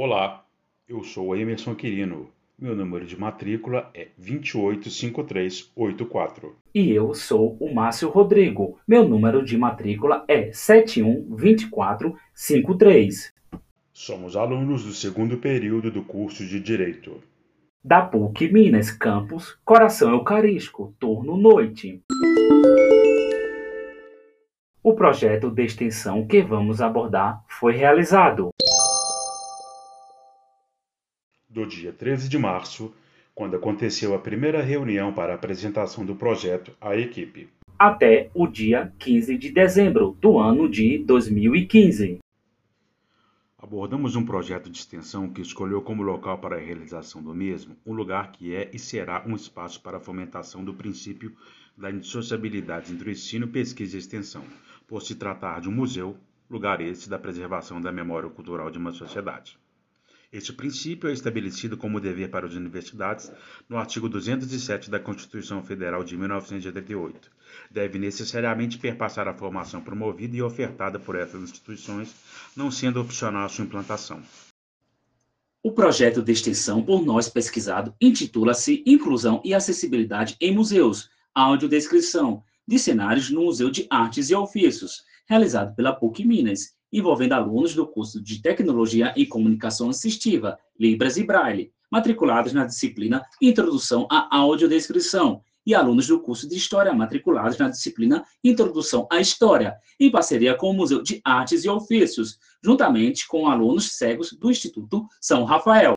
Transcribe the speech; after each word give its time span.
Olá, 0.00 0.44
eu 0.88 1.02
sou 1.02 1.34
Emerson 1.34 1.74
Quirino. 1.74 2.28
Meu 2.56 2.76
número 2.76 3.04
de 3.04 3.18
matrícula 3.18 3.90
é 3.92 4.06
285384. 4.16 6.54
E 6.72 6.92
eu 6.92 7.12
sou 7.14 7.56
o 7.58 7.74
Márcio 7.74 8.08
Rodrigo. 8.08 8.78
Meu 8.86 9.08
número 9.08 9.44
de 9.44 9.58
matrícula 9.58 10.24
é 10.28 10.52
712453. 10.52 13.34
Somos 13.92 14.36
alunos 14.36 14.84
do 14.84 14.92
segundo 14.92 15.38
período 15.38 15.90
do 15.90 16.04
curso 16.04 16.46
de 16.46 16.60
Direito. 16.60 17.20
Da 17.82 18.00
PUC 18.00 18.52
Minas 18.52 18.92
Campus, 18.92 19.58
Coração 19.64 20.12
Eucarístico, 20.12 20.94
turno 21.00 21.36
noite. 21.36 22.04
O 24.80 24.94
projeto 24.94 25.50
de 25.50 25.64
extensão 25.64 26.24
que 26.24 26.40
vamos 26.40 26.80
abordar 26.80 27.42
foi 27.48 27.74
realizado 27.74 28.50
do 31.58 31.66
dia 31.66 31.92
13 31.92 32.28
de 32.28 32.38
março, 32.38 32.94
quando 33.34 33.56
aconteceu 33.56 34.14
a 34.14 34.18
primeira 34.20 34.62
reunião 34.62 35.12
para 35.12 35.32
a 35.32 35.34
apresentação 35.34 36.06
do 36.06 36.14
projeto 36.14 36.70
à 36.80 36.96
equipe, 36.96 37.48
até 37.76 38.30
o 38.32 38.46
dia 38.46 38.92
15 38.96 39.36
de 39.36 39.50
dezembro 39.50 40.16
do 40.20 40.38
ano 40.38 40.68
de 40.68 40.98
2015. 40.98 42.18
Abordamos 43.58 44.14
um 44.14 44.24
projeto 44.24 44.70
de 44.70 44.78
extensão 44.78 45.28
que 45.28 45.40
escolheu 45.40 45.82
como 45.82 46.00
local 46.00 46.38
para 46.38 46.54
a 46.54 46.60
realização 46.60 47.20
do 47.20 47.34
mesmo 47.34 47.76
um 47.84 47.92
lugar 47.92 48.30
que 48.30 48.54
é 48.54 48.70
e 48.72 48.78
será 48.78 49.24
um 49.26 49.34
espaço 49.34 49.82
para 49.82 49.96
a 49.96 50.00
fomentação 50.00 50.64
do 50.64 50.72
princípio 50.72 51.34
da 51.76 51.90
indissociabilidade 51.90 52.92
entre 52.92 53.08
o 53.08 53.12
ensino, 53.12 53.48
pesquisa 53.48 53.96
e 53.96 53.98
extensão, 53.98 54.44
por 54.86 55.02
se 55.02 55.16
tratar 55.16 55.60
de 55.60 55.68
um 55.68 55.72
museu, 55.72 56.16
lugar 56.48 56.80
esse 56.80 57.10
da 57.10 57.18
preservação 57.18 57.80
da 57.80 57.90
memória 57.90 58.30
cultural 58.30 58.70
de 58.70 58.78
uma 58.78 58.92
sociedade. 58.92 59.58
Este 60.30 60.52
princípio 60.52 61.08
é 61.08 61.12
estabelecido 61.14 61.74
como 61.74 61.98
dever 61.98 62.30
para 62.30 62.46
as 62.46 62.52
universidades 62.52 63.32
no 63.66 63.78
artigo 63.78 64.10
207 64.10 64.90
da 64.90 65.00
Constituição 65.00 65.62
Federal 65.62 66.04
de 66.04 66.18
1988. 66.18 67.30
Deve 67.70 67.98
necessariamente 67.98 68.76
perpassar 68.76 69.26
a 69.26 69.32
formação 69.32 69.80
promovida 69.80 70.36
e 70.36 70.42
ofertada 70.42 70.98
por 71.00 71.16
essas 71.16 71.42
instituições, 71.42 72.14
não 72.54 72.70
sendo 72.70 73.00
opcional 73.00 73.46
a 73.46 73.48
sua 73.48 73.64
implantação. 73.64 74.22
O 75.62 75.72
projeto 75.72 76.22
de 76.22 76.30
extensão 76.30 76.82
por 76.82 77.06
nós 77.06 77.30
pesquisado 77.30 77.94
intitula-se 77.98 78.82
Inclusão 78.84 79.40
e 79.42 79.54
Acessibilidade 79.54 80.36
em 80.42 80.54
Museus, 80.54 81.08
Audiodescrição 81.34 82.44
de 82.66 82.78
cenários 82.78 83.30
no 83.30 83.44
Museu 83.44 83.70
de 83.70 83.86
Artes 83.88 84.28
e 84.28 84.34
Ofícios, 84.34 85.04
realizado 85.26 85.74
pela 85.74 85.94
PUC 85.94 86.22
Minas 86.22 86.77
envolvendo 86.92 87.32
alunos 87.32 87.74
do 87.74 87.86
curso 87.86 88.20
de 88.22 88.40
Tecnologia 88.40 89.12
e 89.16 89.26
Comunicação 89.26 89.90
Assistiva, 89.90 90.58
Libras 90.78 91.16
e 91.16 91.24
Braille, 91.24 91.72
matriculados 91.90 92.52
na 92.52 92.64
disciplina 92.64 93.22
Introdução 93.40 94.06
à 94.10 94.36
Audiodescrição, 94.36 95.42
e 95.68 95.74
alunos 95.74 96.06
do 96.06 96.18
curso 96.18 96.48
de 96.48 96.56
História, 96.56 96.94
matriculados 96.94 97.58
na 97.58 97.68
disciplina 97.68 98.24
Introdução 98.42 99.06
à 99.12 99.20
História, 99.20 99.76
em 100.00 100.10
parceria 100.10 100.56
com 100.56 100.70
o 100.70 100.72
Museu 100.72 101.02
de 101.02 101.20
Artes 101.22 101.62
e 101.62 101.68
Ofícios, 101.68 102.38
juntamente 102.64 103.28
com 103.28 103.46
alunos 103.46 103.92
cegos 103.92 104.32
do 104.32 104.50
Instituto 104.50 105.06
São 105.20 105.44
Rafael. 105.44 105.92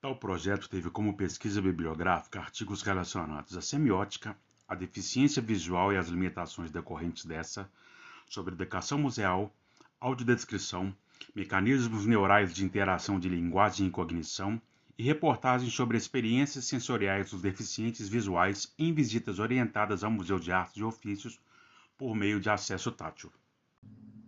Tal 0.00 0.14
projeto 0.14 0.68
teve 0.68 0.90
como 0.90 1.16
pesquisa 1.16 1.60
bibliográfica 1.60 2.38
artigos 2.38 2.82
relacionados 2.82 3.56
à 3.56 3.60
semiótica, 3.60 4.36
à 4.68 4.76
deficiência 4.76 5.42
visual 5.42 5.92
e 5.92 5.96
às 5.96 6.06
limitações 6.06 6.70
decorrentes 6.70 7.24
dessa, 7.26 7.68
sobre 8.30 8.54
educação 8.54 8.96
museal, 8.96 9.52
audiodescrição, 10.00 10.94
mecanismos 11.34 12.06
neurais 12.06 12.54
de 12.54 12.64
interação 12.64 13.18
de 13.18 13.28
linguagem 13.28 13.88
e 13.88 13.90
cognição 13.90 14.60
e 14.96 15.02
reportagens 15.02 15.74
sobre 15.74 15.98
experiências 15.98 16.64
sensoriais 16.64 17.30
dos 17.30 17.42
deficientes 17.42 18.08
visuais 18.08 18.72
em 18.78 18.94
visitas 18.94 19.38
orientadas 19.40 20.04
ao 20.04 20.10
Museu 20.10 20.38
de 20.38 20.52
Artes 20.52 20.76
e 20.76 20.84
Ofícios 20.84 21.40
por 21.98 22.14
meio 22.14 22.38
de 22.40 22.48
acesso 22.48 22.92
tátil. 22.92 23.32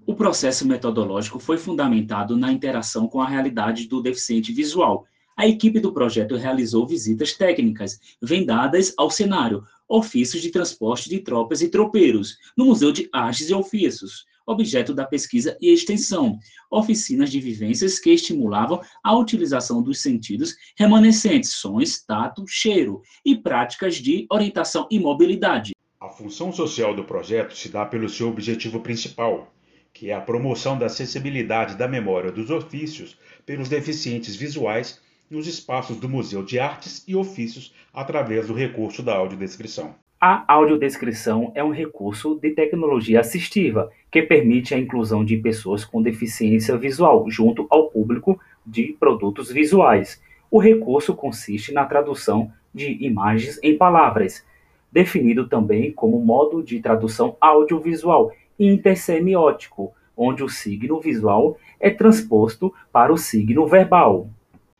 O 0.04 0.16
processo 0.16 0.66
metodológico 0.66 1.38
foi 1.38 1.56
fundamentado 1.56 2.36
na 2.36 2.52
interação 2.52 3.06
com 3.06 3.20
a 3.20 3.28
realidade 3.28 3.86
do 3.86 4.02
deficiente 4.02 4.52
visual. 4.52 5.06
A 5.36 5.46
equipe 5.46 5.80
do 5.80 5.92
projeto 5.92 6.36
realizou 6.36 6.86
visitas 6.86 7.32
técnicas, 7.32 7.98
vendadas 8.20 8.92
ao 8.98 9.10
cenário, 9.10 9.64
ofícios 9.88 10.42
de 10.42 10.50
transporte 10.50 11.08
de 11.08 11.20
tropas 11.20 11.62
e 11.62 11.68
tropeiros, 11.68 12.36
no 12.56 12.66
Museu 12.66 12.92
de 12.92 13.08
Artes 13.12 13.48
e 13.48 13.54
Ofícios, 13.54 14.26
objeto 14.46 14.92
da 14.92 15.06
pesquisa 15.06 15.56
e 15.60 15.72
extensão, 15.72 16.38
oficinas 16.70 17.30
de 17.30 17.40
vivências 17.40 17.98
que 17.98 18.10
estimulavam 18.10 18.80
a 19.02 19.16
utilização 19.16 19.82
dos 19.82 20.02
sentidos 20.02 20.54
remanescentes, 20.76 21.50
sons, 21.50 22.02
tato, 22.04 22.44
cheiro, 22.46 23.00
e 23.24 23.36
práticas 23.36 23.96
de 23.96 24.26
orientação 24.30 24.86
e 24.90 24.98
mobilidade. 24.98 25.72
A 26.00 26.08
função 26.08 26.52
social 26.52 26.94
do 26.94 27.04
projeto 27.04 27.56
se 27.56 27.68
dá 27.68 27.86
pelo 27.86 28.08
seu 28.08 28.28
objetivo 28.28 28.80
principal, 28.80 29.52
que 29.92 30.10
é 30.10 30.14
a 30.14 30.20
promoção 30.20 30.78
da 30.78 30.86
acessibilidade 30.86 31.76
da 31.76 31.86
memória 31.86 32.32
dos 32.32 32.50
ofícios 32.50 33.16
pelos 33.46 33.68
deficientes 33.68 34.34
visuais 34.34 35.00
nos 35.32 35.46
espaços 35.46 35.96
do 35.96 36.10
Museu 36.10 36.44
de 36.44 36.58
Artes 36.58 37.02
e 37.08 37.16
Ofícios 37.16 37.74
através 37.90 38.48
do 38.48 38.52
recurso 38.52 39.02
da 39.02 39.16
audiodescrição. 39.16 39.94
A 40.20 40.44
audiodescrição 40.52 41.50
é 41.54 41.64
um 41.64 41.72
recurso 41.72 42.38
de 42.38 42.50
tecnologia 42.50 43.20
assistiva 43.20 43.90
que 44.10 44.20
permite 44.20 44.74
a 44.74 44.78
inclusão 44.78 45.24
de 45.24 45.38
pessoas 45.38 45.86
com 45.86 46.02
deficiência 46.02 46.76
visual 46.76 47.24
junto 47.30 47.66
ao 47.70 47.88
público 47.88 48.38
de 48.64 48.94
produtos 49.00 49.50
visuais. 49.50 50.22
O 50.50 50.58
recurso 50.58 51.14
consiste 51.14 51.72
na 51.72 51.86
tradução 51.86 52.52
de 52.72 53.02
imagens 53.02 53.58
em 53.62 53.76
palavras, 53.76 54.44
definido 54.92 55.48
também 55.48 55.92
como 55.92 56.20
modo 56.20 56.62
de 56.62 56.78
tradução 56.78 57.38
audiovisual 57.40 58.32
intersemiótico, 58.60 59.94
onde 60.14 60.44
o 60.44 60.48
signo 60.48 61.00
visual 61.00 61.56
é 61.80 61.88
transposto 61.88 62.72
para 62.92 63.10
o 63.10 63.16
signo 63.16 63.66
verbal. 63.66 64.28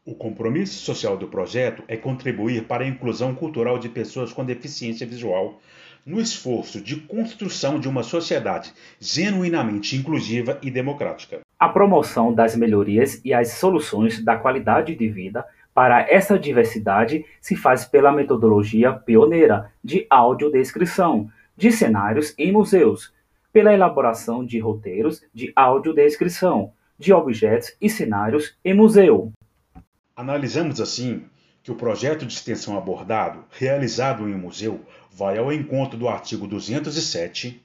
O 0.05 0.17
compromisso 0.17 0.85
social 0.85 1.17
do 1.17 1.29
projeto 1.29 1.85
é 1.87 1.97
contribuir 1.97 2.65
para 2.65 2.83
a 2.83 2.87
inclusão 2.89 3.37
cultural 3.37 3.79
de 3.79 3.89
pessoas 3.89 4.33
com 4.33 4.45
deficiência 4.45 5.07
visual 5.07 5.61
no 6.05 6.21
esforço 6.21 6.81
de 6.81 6.97
construção 6.97 7.79
de 7.79 7.89
uma 7.89 8.03
sociedade 8.03 8.73
genuinamente 8.99 9.97
inclusiva 9.97 10.59
e 10.61 10.73
democrática. 10.73 11.43
A 11.57 11.69
promoção 11.69 12.35
das 12.35 12.57
melhorias 12.57 13.25
e 13.25 13.33
as 13.33 13.53
soluções 13.53 14.21
da 14.25 14.37
qualidade 14.37 14.97
de 14.97 15.09
vida 15.09 15.47
para 15.73 16.01
essa 16.11 16.37
diversidade 16.37 17.25
se 17.41 17.55
faz 17.55 17.85
pela 17.85 18.11
metodologia 18.11 18.93
pioneira 18.93 19.71
de 19.85 20.05
audiodescrição 20.11 21.31
de 21.57 21.71
cenários 21.71 22.35
em 22.37 22.51
museus, 22.51 23.15
pela 23.53 23.73
elaboração 23.73 24.45
de 24.45 24.59
roteiros 24.59 25.23
de 25.33 25.53
audiodescrição 25.55 26.73
de 26.99 27.13
objetos 27.13 27.77
e 27.81 27.89
cenários 27.89 28.57
em 28.65 28.75
museu, 28.75 29.33
Analisamos 30.15 30.79
assim 30.79 31.25
que 31.63 31.73
o 31.73 31.75
projeto 31.75 32.27
de 32.27 32.35
extensão 32.35 32.77
abordado, 32.77 33.45
realizado 33.51 34.29
em 34.29 34.35
um 34.35 34.39
museu, 34.39 34.81
vai 35.11 35.39
ao 35.39 35.51
encontro 35.53 35.97
do 35.97 36.07
artigo 36.09 36.47
207, 36.47 37.63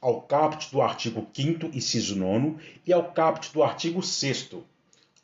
ao 0.00 0.20
caput 0.20 0.70
do 0.70 0.82
artigo 0.82 1.26
5 1.32 1.70
inciso 1.72 2.16
9 2.16 2.56
e 2.86 2.92
ao 2.92 3.04
caput 3.12 3.52
do 3.52 3.62
artigo 3.62 4.02
6 4.02 4.56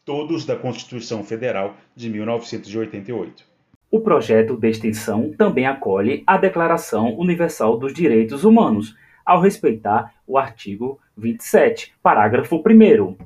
todos 0.04 0.46
da 0.46 0.56
Constituição 0.56 1.22
Federal 1.22 1.76
de 1.94 2.08
1988. 2.08 3.44
O 3.90 4.00
projeto 4.00 4.56
de 4.56 4.68
extensão 4.68 5.32
também 5.36 5.66
acolhe 5.66 6.24
a 6.26 6.36
Declaração 6.38 7.14
Universal 7.18 7.78
dos 7.78 7.92
Direitos 7.92 8.42
Humanos, 8.42 8.96
ao 9.24 9.40
respeitar 9.40 10.14
o 10.26 10.36
artigo 10.36 10.98
27, 11.16 11.94
parágrafo 12.02 12.56
1 12.56 13.16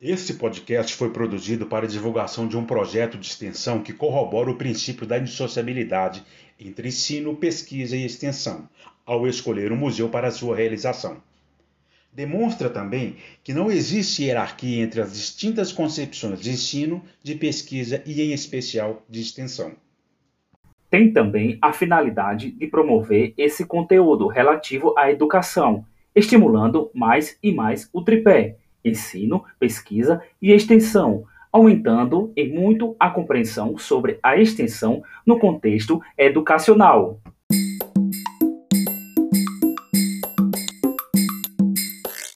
este 0.00 0.34
podcast 0.34 0.94
foi 0.94 1.08
produzido 1.10 1.64
para 1.64 1.88
divulgação 1.88 2.46
de 2.46 2.54
um 2.54 2.66
projeto 2.66 3.16
de 3.16 3.26
extensão 3.26 3.82
que 3.82 3.94
corrobora 3.94 4.50
o 4.50 4.56
princípio 4.56 5.06
da 5.06 5.18
indissociabilidade 5.18 6.22
entre 6.60 6.88
ensino, 6.88 7.34
pesquisa 7.34 7.96
e 7.96 8.04
extensão, 8.04 8.68
ao 9.06 9.26
escolher 9.26 9.72
um 9.72 9.76
museu 9.76 10.10
para 10.10 10.30
sua 10.30 10.54
realização. 10.54 11.16
Demonstra 12.12 12.68
também 12.68 13.16
que 13.42 13.54
não 13.54 13.70
existe 13.70 14.24
hierarquia 14.24 14.82
entre 14.82 15.00
as 15.00 15.14
distintas 15.14 15.72
concepções 15.72 16.42
de 16.42 16.50
ensino, 16.50 17.02
de 17.22 17.34
pesquisa 17.34 18.02
e, 18.04 18.20
em 18.20 18.32
especial, 18.32 19.02
de 19.08 19.22
extensão. 19.22 19.72
Tem 20.90 21.10
também 21.10 21.58
a 21.62 21.72
finalidade 21.72 22.50
de 22.50 22.66
promover 22.66 23.32
esse 23.38 23.64
conteúdo 23.64 24.26
relativo 24.26 24.94
à 24.96 25.10
educação, 25.10 25.86
estimulando 26.14 26.90
mais 26.94 27.38
e 27.42 27.50
mais 27.50 27.88
o 27.94 28.02
tripé 28.02 28.56
ensino, 28.88 29.44
pesquisa 29.58 30.22
e 30.40 30.52
extensão, 30.52 31.24
aumentando 31.52 32.32
em 32.36 32.52
muito 32.52 32.94
a 32.98 33.10
compreensão 33.10 33.78
sobre 33.78 34.18
a 34.22 34.36
extensão 34.36 35.02
no 35.24 35.38
contexto 35.38 36.00
educacional. 36.18 37.20